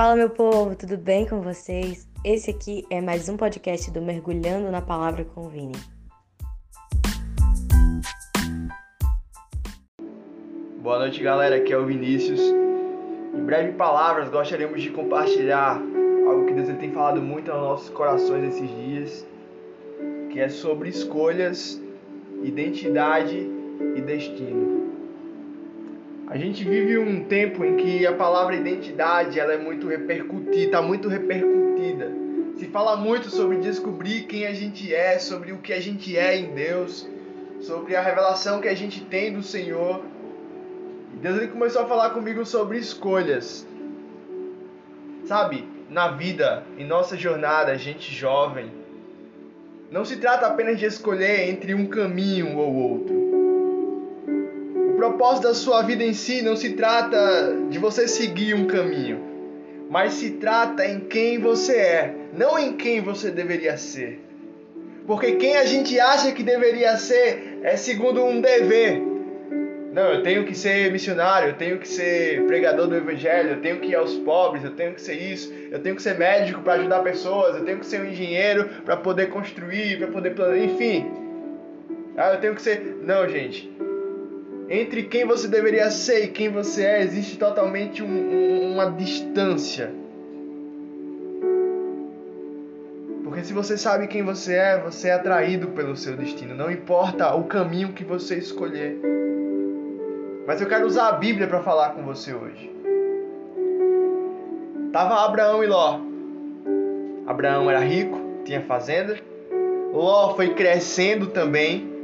Fala, 0.00 0.16
meu 0.16 0.30
povo, 0.30 0.74
tudo 0.74 0.96
bem 0.96 1.26
com 1.26 1.42
vocês? 1.42 2.08
Esse 2.24 2.50
aqui 2.50 2.86
é 2.88 3.02
mais 3.02 3.28
um 3.28 3.36
podcast 3.36 3.90
do 3.90 4.00
Mergulhando 4.00 4.70
na 4.70 4.80
Palavra 4.80 5.26
com 5.26 5.42
o 5.42 5.48
Vini. 5.50 5.76
Boa 10.80 11.00
noite, 11.00 11.22
galera. 11.22 11.56
Aqui 11.56 11.74
é 11.74 11.76
o 11.76 11.84
Vinícius. 11.84 12.40
Em 12.40 13.44
breve 13.44 13.72
palavras, 13.72 14.30
gostaríamos 14.30 14.80
de 14.80 14.88
compartilhar 14.88 15.78
algo 16.26 16.46
que 16.46 16.54
Deus 16.54 16.74
tem 16.78 16.90
falado 16.92 17.20
muito 17.20 17.52
aos 17.52 17.60
nossos 17.60 17.90
corações 17.90 18.54
esses 18.54 18.70
dias, 18.70 19.26
que 20.30 20.40
é 20.40 20.48
sobre 20.48 20.88
escolhas, 20.88 21.78
identidade 22.42 23.36
e 23.94 24.00
destino. 24.00 24.89
A 26.30 26.38
gente 26.38 26.62
vive 26.62 26.96
um 26.96 27.24
tempo 27.24 27.64
em 27.64 27.76
que 27.76 28.06
a 28.06 28.12
palavra 28.12 28.54
identidade 28.54 29.40
ela 29.40 29.52
é 29.52 29.58
muito 29.58 29.88
repercutida, 29.88 30.56
está 30.58 30.80
muito 30.80 31.08
repercutida. 31.08 32.08
Se 32.56 32.66
fala 32.66 32.94
muito 32.94 33.28
sobre 33.28 33.56
descobrir 33.56 34.26
quem 34.28 34.46
a 34.46 34.54
gente 34.54 34.94
é, 34.94 35.18
sobre 35.18 35.50
o 35.50 35.58
que 35.58 35.72
a 35.72 35.80
gente 35.80 36.16
é 36.16 36.36
em 36.36 36.54
Deus, 36.54 37.04
sobre 37.58 37.96
a 37.96 38.00
revelação 38.00 38.60
que 38.60 38.68
a 38.68 38.74
gente 38.76 39.00
tem 39.00 39.32
do 39.32 39.42
Senhor. 39.42 40.04
E 41.12 41.16
Deus 41.16 41.36
ele 41.36 41.48
começou 41.48 41.82
a 41.82 41.86
falar 41.86 42.10
comigo 42.10 42.46
sobre 42.46 42.78
escolhas. 42.78 43.66
Sabe, 45.24 45.68
na 45.88 46.12
vida, 46.12 46.62
em 46.78 46.86
nossa 46.86 47.16
jornada, 47.16 47.76
gente 47.76 48.14
jovem, 48.14 48.70
não 49.90 50.04
se 50.04 50.16
trata 50.16 50.46
apenas 50.46 50.78
de 50.78 50.86
escolher 50.86 51.50
entre 51.50 51.74
um 51.74 51.88
caminho 51.88 52.56
ou 52.56 52.72
outro 52.72 53.19
propósito 55.00 55.48
da 55.48 55.54
sua 55.54 55.80
vida 55.80 56.04
em 56.04 56.12
si 56.12 56.42
não 56.42 56.54
se 56.54 56.74
trata 56.74 57.56
de 57.70 57.78
você 57.78 58.06
seguir 58.06 58.54
um 58.54 58.66
caminho, 58.66 59.18
mas 59.88 60.12
se 60.12 60.32
trata 60.32 60.86
em 60.86 61.00
quem 61.00 61.38
você 61.38 61.74
é, 61.74 62.14
não 62.36 62.58
em 62.58 62.74
quem 62.74 63.00
você 63.00 63.30
deveria 63.30 63.78
ser. 63.78 64.20
Porque 65.06 65.32
quem 65.36 65.56
a 65.56 65.64
gente 65.64 65.98
acha 65.98 66.32
que 66.32 66.42
deveria 66.42 66.98
ser 66.98 67.60
é 67.62 67.78
segundo 67.78 68.22
um 68.22 68.42
dever. 68.42 69.02
Não, 69.90 70.12
eu 70.12 70.22
tenho 70.22 70.44
que 70.44 70.54
ser 70.54 70.92
missionário, 70.92 71.48
eu 71.48 71.54
tenho 71.54 71.78
que 71.78 71.88
ser 71.88 72.44
pregador 72.46 72.86
do 72.86 72.94
evangelho, 72.94 73.52
eu 73.52 73.60
tenho 73.62 73.80
que 73.80 73.88
ir 73.88 73.94
aos 73.94 74.14
pobres, 74.16 74.62
eu 74.62 74.72
tenho 74.72 74.92
que 74.92 75.00
ser 75.00 75.14
isso, 75.14 75.50
eu 75.70 75.78
tenho 75.78 75.96
que 75.96 76.02
ser 76.02 76.18
médico 76.18 76.60
para 76.60 76.74
ajudar 76.74 77.00
pessoas, 77.00 77.56
eu 77.56 77.64
tenho 77.64 77.78
que 77.78 77.86
ser 77.86 78.02
um 78.02 78.04
engenheiro 78.04 78.68
para 78.84 78.98
poder 78.98 79.30
construir, 79.30 79.96
para 79.96 80.08
poder 80.08 80.34
planejar, 80.34 80.62
enfim. 80.62 81.10
Ah, 82.18 82.34
eu 82.34 82.40
tenho 82.40 82.54
que 82.54 82.60
ser. 82.60 82.98
Não, 83.02 83.26
gente 83.26 83.89
entre 84.70 85.02
quem 85.02 85.26
você 85.26 85.48
deveria 85.48 85.90
ser 85.90 86.24
e 86.24 86.28
quem 86.28 86.48
você 86.48 86.84
é, 86.84 87.02
existe 87.02 87.36
totalmente 87.36 88.04
um, 88.04 88.06
um, 88.06 88.72
uma 88.72 88.88
distância. 88.88 89.92
Porque 93.24 93.42
se 93.42 93.52
você 93.52 93.76
sabe 93.76 94.06
quem 94.06 94.22
você 94.22 94.54
é, 94.54 94.78
você 94.78 95.08
é 95.08 95.14
atraído 95.14 95.68
pelo 95.68 95.96
seu 95.96 96.16
destino. 96.16 96.54
Não 96.54 96.70
importa 96.70 97.34
o 97.34 97.44
caminho 97.44 97.92
que 97.92 98.04
você 98.04 98.36
escolher. 98.36 98.96
Mas 100.46 100.60
eu 100.60 100.68
quero 100.68 100.86
usar 100.86 101.08
a 101.08 101.12
Bíblia 101.12 101.48
para 101.48 101.62
falar 101.62 101.90
com 101.90 102.02
você 102.04 102.32
hoje. 102.32 102.70
Tava 104.92 105.24
Abraão 105.24 105.64
e 105.64 105.66
Ló. 105.66 106.00
Abraão 107.26 107.68
era 107.68 107.80
rico, 107.80 108.20
tinha 108.44 108.60
fazenda. 108.60 109.16
Ló 109.92 110.34
foi 110.34 110.54
crescendo 110.54 111.26
também 111.28 111.99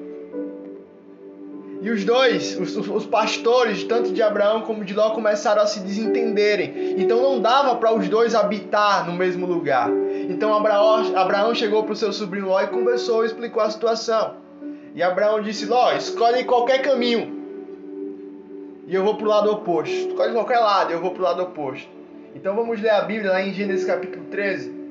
e 1.80 1.90
os 1.90 2.04
dois, 2.04 2.58
os, 2.58 2.76
os, 2.76 3.06
pastores, 3.06 3.84
tanto 3.84 4.12
de 4.12 4.22
Abraão 4.22 4.62
como 4.62 4.84
de 4.84 4.94
Ló, 4.94 5.10
começaram 5.10 5.62
a 5.62 5.66
se 5.66 5.80
desentenderem. 5.80 6.94
Então 6.98 7.22
não 7.22 7.40
dava 7.40 7.76
para 7.76 7.94
os 7.94 8.08
dois 8.08 8.34
habitar 8.34 9.06
no 9.06 9.12
mesmo 9.12 9.46
lugar. 9.46 9.90
Então 10.28 10.56
Abraão, 10.56 11.16
Abraão 11.16 11.54
chegou 11.54 11.84
para 11.84 11.92
o 11.92 11.96
seu 11.96 12.12
sobrinho 12.12 12.46
Ló 12.46 12.60
e 12.60 12.66
conversou 12.68 13.24
e 13.24 13.26
explicou 13.26 13.62
a 13.62 13.70
situação. 13.70 14.34
E 14.94 15.02
Abraão 15.02 15.42
disse: 15.42 15.66
Ló, 15.66 15.92
escolhe 15.92 16.44
qualquer 16.44 16.80
caminho. 16.80 17.36
E 18.86 18.94
eu 18.94 19.04
vou 19.04 19.16
para 19.16 19.26
o 19.26 19.28
lado 19.28 19.50
oposto. 19.50 19.94
Escolhe 19.94 20.32
qualquer 20.32 20.58
lado, 20.58 20.92
eu 20.92 21.00
vou 21.00 21.10
para 21.10 21.20
o 21.20 21.24
lado 21.24 21.42
oposto. 21.42 21.88
Então 22.34 22.54
vamos 22.54 22.80
ler 22.80 22.90
a 22.90 23.02
Bíblia 23.02 23.32
lá 23.32 23.42
em 23.42 23.52
Gênesis 23.52 23.86
capítulo 23.86 24.24
13. 24.30 24.85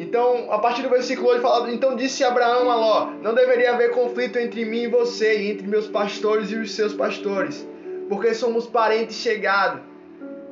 Então, 0.00 0.50
a 0.50 0.58
partir 0.58 0.80
do 0.80 0.88
versículo 0.88 1.28
8 1.28 1.42
fala: 1.42 1.70
Então 1.70 1.94
disse 1.94 2.24
Abraão 2.24 2.70
a 2.70 2.74
Ló: 2.74 3.10
Não 3.20 3.34
deveria 3.34 3.74
haver 3.74 3.90
conflito 3.90 4.38
entre 4.38 4.64
mim 4.64 4.84
e 4.84 4.86
você, 4.86 5.42
e 5.42 5.50
entre 5.50 5.66
meus 5.66 5.86
pastores 5.88 6.50
e 6.50 6.56
os 6.56 6.72
seus 6.72 6.94
pastores, 6.94 7.68
porque 8.08 8.32
somos 8.32 8.66
parentes 8.66 9.16
chegados. 9.16 9.82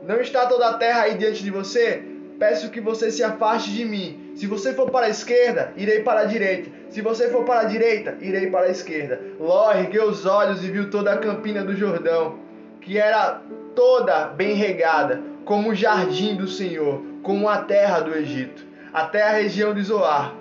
Não 0.07 0.21
está 0.21 0.45
toda 0.45 0.69
a 0.69 0.75
terra 0.75 1.05
aí 1.05 1.15
diante 1.15 1.43
de 1.43 1.51
você? 1.51 2.03
Peço 2.39 2.71
que 2.71 2.79
você 2.79 3.11
se 3.11 3.25
afaste 3.25 3.73
de 3.73 3.87
mim. 3.87 4.33
Se 4.37 4.47
você 4.47 4.75
for 4.75 4.91
para 4.91 5.07
a 5.07 5.09
esquerda, 5.09 5.73
irei 5.79 6.03
para 6.03 6.21
a 6.21 6.25
direita. 6.27 6.71
Se 6.91 7.01
você 7.01 7.31
for 7.31 7.45
para 7.45 7.61
a 7.61 7.65
direita, 7.65 8.19
irei 8.21 8.51
para 8.51 8.67
a 8.67 8.71
esquerda. 8.71 9.19
Ló 9.41 9.73
ergueu 9.73 10.11
os 10.11 10.27
olhos 10.27 10.63
e 10.63 10.71
viu 10.71 10.91
toda 10.91 11.11
a 11.15 11.17
campina 11.17 11.65
do 11.65 11.75
Jordão, 11.75 12.39
que 12.83 12.99
era 12.99 13.41
toda 13.75 14.27
bem 14.27 14.53
regada, 14.53 15.23
como 15.47 15.71
o 15.71 15.75
jardim 15.75 16.37
do 16.37 16.47
Senhor, 16.47 17.03
como 17.23 17.49
a 17.49 17.63
terra 17.63 18.01
do 18.01 18.15
Egito 18.15 18.69
até 18.93 19.23
a 19.23 19.33
região 19.33 19.75
de 19.75 19.83
Zoar. 19.83 20.35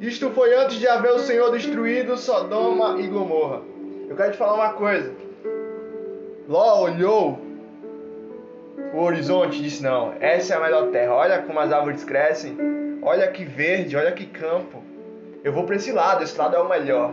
Isto 0.00 0.30
foi 0.30 0.54
antes 0.54 0.78
de 0.78 0.86
haver 0.86 1.12
o 1.12 1.18
Senhor 1.18 1.50
destruído 1.50 2.16
Sodoma 2.18 3.00
e 3.00 3.06
Gomorra. 3.06 3.62
Eu 4.08 4.14
quero 4.14 4.32
te 4.32 4.36
falar 4.36 4.54
uma 4.54 4.72
coisa. 4.74 5.10
Ló 6.48 6.82
olhou 6.82 7.40
o 8.92 9.00
horizonte 9.00 9.58
e 9.58 9.62
disse: 9.62 9.82
Não, 9.82 10.12
essa 10.20 10.54
é 10.54 10.56
a 10.56 10.60
melhor 10.60 10.88
terra. 10.88 11.14
Olha 11.14 11.42
como 11.42 11.58
as 11.58 11.72
árvores 11.72 12.04
crescem. 12.04 12.56
Olha 13.02 13.26
que 13.28 13.44
verde, 13.44 13.96
olha 13.96 14.12
que 14.12 14.26
campo. 14.26 14.82
Eu 15.42 15.52
vou 15.52 15.64
para 15.64 15.76
esse 15.76 15.92
lado, 15.92 16.22
esse 16.22 16.36
lado 16.36 16.56
é 16.56 16.58
o 16.58 16.68
melhor. 16.68 17.12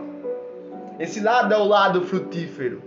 Esse 0.98 1.20
lado 1.20 1.54
é 1.54 1.56
o 1.56 1.64
lado 1.64 2.02
frutífero. 2.02 2.82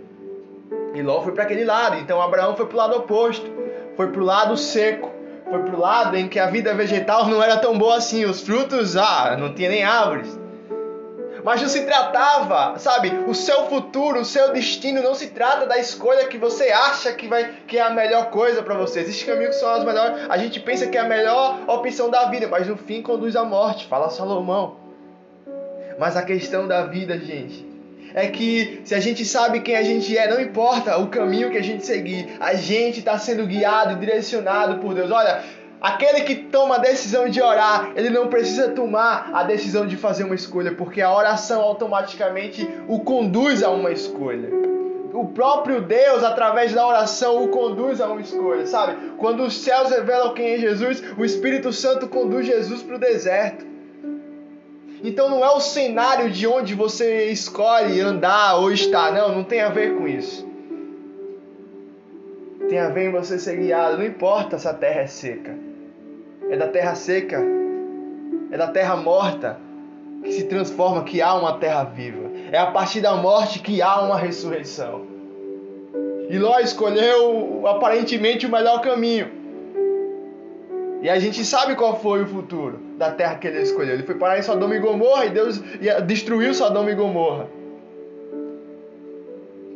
E 0.94 1.02
Ló 1.02 1.22
foi 1.22 1.32
para 1.32 1.42
aquele 1.42 1.64
lado. 1.64 1.96
Então 1.96 2.22
Abraão 2.22 2.56
foi 2.56 2.66
para 2.66 2.74
o 2.74 2.78
lado 2.78 2.96
oposto. 2.98 3.50
Foi 3.96 4.08
para 4.12 4.20
o 4.20 4.24
lado 4.24 4.56
seco 4.56 5.17
foi 5.48 5.62
pro 5.62 5.80
lado 5.80 6.16
em 6.16 6.28
que 6.28 6.38
a 6.38 6.46
vida 6.46 6.74
vegetal 6.74 7.26
não 7.26 7.42
era 7.42 7.56
tão 7.56 7.76
boa 7.78 7.96
assim, 7.96 8.24
os 8.24 8.42
frutos, 8.42 8.96
ah, 8.96 9.36
não 9.38 9.54
tinha 9.54 9.68
nem 9.68 9.82
árvores. 9.82 10.38
Mas 11.44 11.62
não 11.62 11.68
se 11.68 11.86
tratava, 11.86 12.78
sabe, 12.78 13.10
o 13.26 13.34
seu 13.34 13.66
futuro, 13.66 14.20
o 14.20 14.24
seu 14.24 14.52
destino 14.52 15.00
não 15.00 15.14
se 15.14 15.28
trata 15.28 15.66
da 15.66 15.78
escolha 15.78 16.26
que 16.26 16.36
você 16.36 16.70
acha 16.70 17.12
que 17.12 17.28
vai 17.28 17.54
que 17.66 17.78
é 17.78 17.82
a 17.82 17.90
melhor 17.90 18.26
coisa 18.26 18.62
para 18.62 18.74
você. 18.74 19.00
Existem 19.00 19.28
caminhos 19.28 19.54
que 19.54 19.60
são 19.60 19.70
as 19.70 19.84
melhores, 19.84 20.26
a 20.28 20.36
gente 20.36 20.60
pensa 20.60 20.86
que 20.86 20.98
é 20.98 21.00
a 21.00 21.08
melhor 21.08 21.60
opção 21.66 22.10
da 22.10 22.26
vida, 22.26 22.48
mas 22.48 22.66
no 22.66 22.76
fim 22.76 23.00
conduz 23.00 23.36
à 23.36 23.44
morte, 23.44 23.86
fala 23.86 24.10
Salomão. 24.10 24.76
Mas 25.98 26.16
a 26.16 26.22
questão 26.22 26.68
da 26.68 26.84
vida, 26.84 27.18
gente, 27.18 27.66
é 28.14 28.26
que 28.28 28.80
se 28.84 28.94
a 28.94 29.00
gente 29.00 29.24
sabe 29.24 29.60
quem 29.60 29.76
a 29.76 29.82
gente 29.82 30.16
é, 30.16 30.28
não 30.28 30.40
importa 30.40 30.98
o 30.98 31.08
caminho 31.08 31.50
que 31.50 31.58
a 31.58 31.62
gente 31.62 31.84
seguir, 31.84 32.36
a 32.40 32.54
gente 32.54 32.98
está 33.00 33.18
sendo 33.18 33.46
guiado 33.46 33.92
e 33.92 33.96
direcionado 33.96 34.78
por 34.78 34.94
Deus. 34.94 35.10
Olha, 35.10 35.42
aquele 35.80 36.22
que 36.22 36.34
toma 36.34 36.76
a 36.76 36.78
decisão 36.78 37.28
de 37.28 37.40
orar, 37.40 37.92
ele 37.96 38.10
não 38.10 38.28
precisa 38.28 38.68
tomar 38.68 39.30
a 39.32 39.42
decisão 39.42 39.86
de 39.86 39.96
fazer 39.96 40.24
uma 40.24 40.34
escolha, 40.34 40.72
porque 40.74 41.00
a 41.00 41.14
oração 41.14 41.60
automaticamente 41.60 42.68
o 42.88 43.00
conduz 43.00 43.62
a 43.62 43.70
uma 43.70 43.90
escolha. 43.90 44.48
O 45.12 45.26
próprio 45.28 45.80
Deus, 45.80 46.22
através 46.22 46.72
da 46.72 46.86
oração, 46.86 47.42
o 47.42 47.48
conduz 47.48 48.00
a 48.00 48.06
uma 48.06 48.20
escolha, 48.20 48.66
sabe? 48.66 49.12
Quando 49.16 49.42
os 49.42 49.56
céus 49.56 49.90
revelam 49.90 50.34
quem 50.34 50.52
é 50.52 50.58
Jesus, 50.58 51.02
o 51.16 51.24
Espírito 51.24 51.72
Santo 51.72 52.08
conduz 52.08 52.46
Jesus 52.46 52.82
para 52.82 52.96
o 52.96 52.98
deserto. 52.98 53.77
Então 55.02 55.28
não 55.28 55.44
é 55.44 55.50
o 55.50 55.60
cenário 55.60 56.30
de 56.30 56.46
onde 56.46 56.74
você 56.74 57.26
escolhe 57.30 58.00
andar 58.00 58.56
ou 58.56 58.72
estar, 58.72 59.12
não, 59.12 59.34
não 59.34 59.44
tem 59.44 59.60
a 59.60 59.68
ver 59.68 59.96
com 59.96 60.08
isso. 60.08 60.46
Tem 62.68 62.78
a 62.78 62.88
ver 62.88 63.08
em 63.08 63.12
você 63.12 63.38
ser 63.38 63.56
guiado, 63.56 63.98
não 63.98 64.04
importa 64.04 64.58
se 64.58 64.68
a 64.68 64.74
terra 64.74 65.00
é 65.00 65.06
seca. 65.06 65.56
É 66.50 66.56
da 66.56 66.68
terra 66.68 66.94
seca, 66.94 67.42
é 68.50 68.56
da 68.56 68.68
terra 68.68 68.96
morta 68.96 69.58
que 70.22 70.32
se 70.32 70.44
transforma, 70.44 71.04
que 71.04 71.22
há 71.22 71.34
uma 71.34 71.58
terra 71.58 71.84
viva. 71.84 72.30
É 72.50 72.58
a 72.58 72.66
partir 72.66 73.00
da 73.00 73.14
morte 73.14 73.60
que 73.60 73.80
há 73.80 74.00
uma 74.00 74.18
ressurreição. 74.18 75.06
E 76.28 76.38
Ló 76.38 76.58
escolheu 76.58 77.66
aparentemente 77.66 78.46
o 78.46 78.50
melhor 78.50 78.80
caminho. 78.80 79.37
E 81.00 81.08
a 81.08 81.18
gente 81.18 81.44
sabe 81.44 81.76
qual 81.76 82.00
foi 82.00 82.22
o 82.22 82.26
futuro 82.26 82.80
da 82.96 83.12
terra 83.12 83.36
que 83.36 83.46
ele 83.46 83.60
escolheu. 83.60 83.94
Ele 83.94 84.02
foi 84.02 84.16
parar 84.16 84.38
em 84.38 84.42
Sodoma 84.42 84.74
e 84.74 84.80
Gomorra 84.80 85.26
e 85.26 85.30
Deus 85.30 85.62
destruiu 86.06 86.52
Sodoma 86.52 86.90
e 86.90 86.94
Gomorra. 86.94 87.48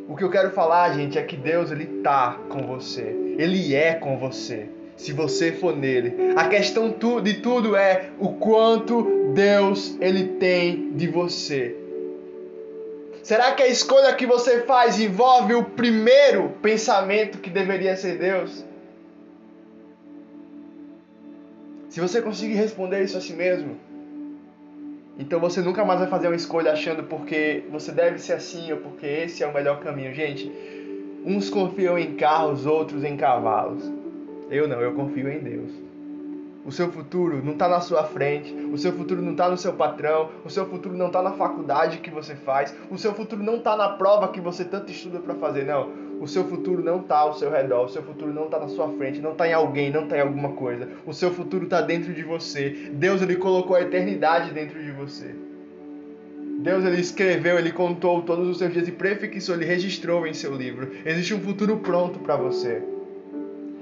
O 0.07 0.17
que 0.17 0.23
eu 0.23 0.29
quero 0.29 0.51
falar, 0.51 0.93
gente, 0.93 1.17
é 1.17 1.23
que 1.23 1.37
Deus 1.37 1.71
ele 1.71 1.85
tá 2.03 2.37
com 2.49 2.67
você. 2.67 3.15
Ele 3.37 3.73
é 3.73 3.93
com 3.93 4.17
você. 4.17 4.67
Se 4.97 5.13
você 5.13 5.53
for 5.53 5.75
nele. 5.75 6.33
A 6.35 6.47
questão 6.49 6.93
de 7.23 7.33
tudo 7.35 7.75
é 7.75 8.09
o 8.19 8.33
quanto 8.33 9.31
Deus 9.33 9.97
ele 10.01 10.25
tem 10.39 10.91
de 10.91 11.07
você. 11.07 11.75
Será 13.23 13.53
que 13.53 13.63
a 13.63 13.67
escolha 13.67 14.13
que 14.13 14.25
você 14.25 14.63
faz 14.63 14.99
envolve 14.99 15.55
o 15.55 15.63
primeiro 15.63 16.49
pensamento 16.61 17.37
que 17.37 17.49
deveria 17.49 17.95
ser 17.95 18.17
Deus? 18.17 18.65
Se 21.93 22.01
você 22.01 22.23
conseguir 22.23 22.55
responder 22.55 23.03
isso 23.03 23.15
a 23.15 23.21
si 23.21 23.33
mesmo, 23.33 23.75
então 25.15 25.39
você 25.39 25.61
nunca 25.61 25.85
mais 25.85 25.99
vai 25.99 26.09
fazer 26.09 26.25
uma 26.25 26.35
escolha 26.35 26.71
achando 26.71 27.03
porque 27.03 27.65
você 27.71 27.91
deve 27.91 28.17
ser 28.17 28.33
assim 28.33 28.71
ou 28.71 28.79
porque 28.79 29.05
esse 29.05 29.43
é 29.43 29.47
o 29.47 29.53
melhor 29.53 29.79
caminho. 29.79 30.11
Gente, 30.11 30.51
uns 31.23 31.51
confiam 31.51 31.95
em 31.95 32.15
carros, 32.15 32.65
outros 32.65 33.03
em 33.03 33.15
cavalos. 33.15 33.83
Eu 34.49 34.67
não, 34.67 34.81
eu 34.81 34.95
confio 34.95 35.29
em 35.29 35.37
Deus. 35.37 35.69
O 36.65 36.71
seu 36.71 36.91
futuro 36.91 37.45
não 37.45 37.53
está 37.53 37.69
na 37.69 37.79
sua 37.79 38.03
frente, 38.05 38.51
o 38.51 38.77
seu 38.79 38.91
futuro 38.93 39.21
não 39.21 39.33
está 39.33 39.47
no 39.47 39.57
seu 39.57 39.73
patrão, 39.73 40.31
o 40.43 40.49
seu 40.49 40.65
futuro 40.65 40.97
não 40.97 41.07
está 41.07 41.21
na 41.21 41.33
faculdade 41.33 41.99
que 41.99 42.09
você 42.09 42.33
faz, 42.33 42.75
o 42.89 42.97
seu 42.97 43.13
futuro 43.13 43.43
não 43.43 43.57
está 43.57 43.77
na 43.77 43.89
prova 43.89 44.29
que 44.29 44.41
você 44.41 44.65
tanto 44.65 44.91
estuda 44.91 45.19
para 45.19 45.35
fazer, 45.35 45.63
não. 45.63 45.91
O 46.21 46.27
seu 46.27 46.45
futuro 46.45 46.83
não 46.83 47.01
está 47.01 47.17
ao 47.17 47.33
seu 47.33 47.51
redor, 47.51 47.85
o 47.85 47.89
seu 47.89 48.01
futuro 48.01 48.33
não 48.33 48.45
está 48.45 48.59
na 48.59 48.67
sua 48.67 48.89
frente, 48.93 49.19
não 49.19 49.31
está 49.31 49.47
em 49.47 49.53
alguém, 49.53 49.91
não 49.91 50.03
está 50.03 50.17
em 50.17 50.21
alguma 50.21 50.49
coisa. 50.53 50.87
O 51.05 51.13
seu 51.13 51.31
futuro 51.31 51.65
está 51.65 51.81
dentro 51.81 52.13
de 52.13 52.23
você. 52.23 52.89
Deus 52.93 53.21
ele 53.21 53.35
colocou 53.35 53.75
a 53.75 53.81
eternidade 53.81 54.51
dentro 54.51 54.81
de 54.81 54.91
você. 54.91 55.35
Deus 56.59 56.85
ele 56.85 57.01
escreveu, 57.01 57.59
ele 57.59 57.71
contou 57.71 58.21
todos 58.21 58.47
os 58.47 58.57
seus 58.57 58.71
dias 58.71 58.87
e 58.87 58.91
prefixou, 58.91 59.55
ele 59.55 59.65
registrou 59.65 60.25
em 60.25 60.33
seu 60.33 60.55
livro. 60.55 60.91
Existe 61.05 61.33
um 61.33 61.41
futuro 61.41 61.77
pronto 61.77 62.19
para 62.19 62.37
você. 62.37 62.81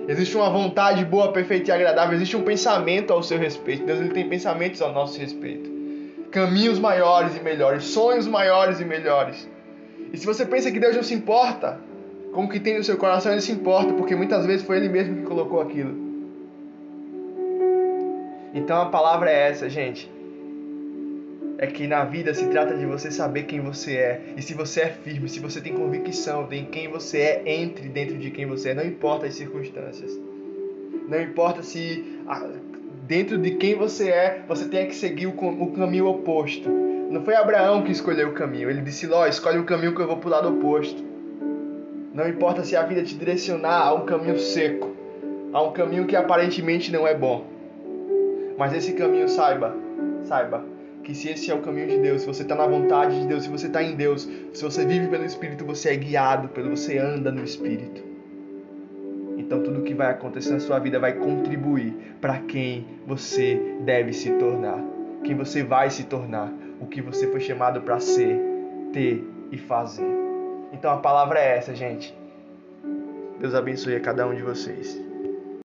Existe 0.08 0.36
uma 0.36 0.50
vontade 0.50 1.06
boa, 1.06 1.32
perfeita 1.32 1.70
e 1.70 1.74
agradável. 1.74 2.16
Existe 2.16 2.36
um 2.36 2.42
pensamento 2.42 3.14
ao 3.14 3.22
seu 3.22 3.38
respeito. 3.38 3.86
Deus 3.86 4.00
ele 4.00 4.10
tem 4.10 4.28
pensamentos 4.28 4.82
ao 4.82 4.92
nosso 4.92 5.20
respeito. 5.20 5.70
Caminhos 6.32 6.80
maiores 6.80 7.36
e 7.36 7.40
melhores, 7.40 7.84
sonhos 7.84 8.26
maiores 8.26 8.80
e 8.80 8.86
melhores. 8.86 9.48
E 10.12 10.18
se 10.18 10.26
você 10.26 10.46
pensa 10.46 10.72
que 10.72 10.80
Deus 10.80 10.96
não 10.96 11.04
se 11.04 11.14
importa 11.14 11.80
com 12.34 12.46
o 12.46 12.50
que 12.50 12.60
tem 12.60 12.78
no 12.78 12.84
seu 12.84 12.98
coração, 12.98 13.32
ele 13.32 13.42
se 13.42 13.52
importa, 13.52 13.94
porque 13.94 14.16
muitas 14.16 14.46
vezes 14.46 14.66
foi 14.66 14.78
ele 14.78 14.90
mesmo 14.90 15.18
que 15.18 15.24
colocou 15.24 15.62
aquilo. 15.62 16.12
Então 18.54 18.82
a 18.82 18.86
palavra 18.88 19.30
é 19.30 19.50
essa, 19.50 19.70
gente 19.70 20.10
é 21.62 21.68
que 21.68 21.86
na 21.86 22.04
vida 22.04 22.34
se 22.34 22.48
trata 22.48 22.76
de 22.76 22.88
você 22.88 23.12
saber 23.12 23.44
quem 23.44 23.62
você 23.62 23.96
é. 23.96 24.22
E 24.36 24.42
se 24.42 24.56
você 24.56 24.82
é 24.82 24.90
firme, 24.90 25.30
se 25.30 25.40
você 25.40 25.62
tem 25.62 25.76
convicção 25.76 26.48
de 26.48 26.64
quem 26.64 26.88
você 26.88 27.20
é, 27.20 27.44
entre 27.46 27.88
dentro 27.88 28.18
de 28.18 28.32
quem 28.32 28.48
você 28.48 28.70
é. 28.70 28.74
Não 28.74 28.84
importa 28.84 29.28
as 29.28 29.36
circunstâncias. 29.36 30.20
Não 31.08 31.22
importa 31.22 31.62
se 31.62 32.04
dentro 33.04 33.38
de 33.38 33.52
quem 33.52 33.76
você 33.76 34.10
é, 34.10 34.42
você 34.48 34.68
tem 34.68 34.88
que 34.88 34.96
seguir 34.96 35.28
o, 35.28 35.36
o 35.38 35.72
caminho 35.74 36.08
oposto. 36.08 36.68
Não 36.68 37.24
foi 37.24 37.36
Abraão 37.36 37.84
que 37.84 37.92
escolheu 37.92 38.30
o 38.30 38.34
caminho. 38.34 38.68
Ele 38.68 38.82
disse: 38.82 39.06
Ló, 39.06 39.28
escolhe 39.28 39.60
o 39.60 39.64
caminho 39.64 39.94
que 39.94 40.02
eu 40.02 40.08
vou 40.08 40.18
pro 40.18 40.32
lado 40.32 40.50
oposto. 40.50 41.11
Não 42.14 42.28
importa 42.28 42.64
se 42.64 42.76
a 42.76 42.84
vida 42.84 43.04
te 43.04 43.16
direcionar 43.16 43.88
a 43.88 43.94
um 43.94 44.06
caminho 44.06 44.38
seco, 44.38 44.94
a 45.54 45.62
um 45.62 45.72
caminho 45.72 46.06
que 46.06 46.16
aparentemente 46.16 46.92
não 46.92 47.08
é 47.08 47.16
bom. 47.16 47.46
Mas 48.58 48.74
esse 48.74 48.94
caminho, 48.94 49.30
saiba, 49.30 49.74
saiba, 50.24 50.66
que 51.04 51.16
se 51.16 51.30
esse 51.30 51.50
é 51.50 51.56
o 51.56 51.62
caminho 51.62 51.88
de 51.88 51.98
Deus, 52.00 52.22
se 52.22 52.28
você 52.28 52.44
está 52.44 52.54
na 52.54 52.68
vontade 52.68 53.20
de 53.22 53.28
Deus, 53.28 53.44
se 53.44 53.50
você 53.50 53.68
está 53.68 53.82
em 53.82 53.96
Deus, 53.96 54.30
se 54.54 54.62
você 54.62 54.86
vive 54.86 55.08
pelo 55.08 55.24
Espírito, 55.24 55.66
você 55.66 55.90
é 55.90 55.96
guiado 55.96 56.50
pelo, 56.50 56.76
você 56.76 56.98
anda 56.98 57.32
no 57.32 57.44
Espírito. 57.44 58.04
Então 59.38 59.64
tudo 59.64 59.82
que 59.82 59.94
vai 59.94 60.12
acontecer 60.12 60.52
na 60.52 60.60
sua 60.60 60.80
vida 60.80 61.00
vai 61.00 61.14
contribuir 61.14 61.96
para 62.20 62.40
quem 62.40 62.86
você 63.08 63.60
deve 63.82 64.12
se 64.14 64.32
tornar, 64.32 64.84
quem 65.24 65.36
você 65.36 65.64
vai 65.64 65.90
se 65.90 66.04
tornar, 66.04 66.54
o 66.80 66.86
que 66.86 67.02
você 67.02 67.28
foi 67.28 67.40
chamado 67.40 67.82
para 67.82 68.00
ser, 68.00 68.40
ter 68.92 69.24
e 69.52 69.58
fazer. 69.58 70.21
Então 70.72 70.92
a 70.92 70.98
palavra 70.98 71.40
é 71.40 71.58
essa, 71.58 71.76
gente. 71.76 72.16
Deus 73.40 73.56
abençoe 73.56 73.96
a 73.96 74.00
cada 74.00 74.28
um 74.28 74.36
de 74.36 74.42
vocês. 74.42 75.11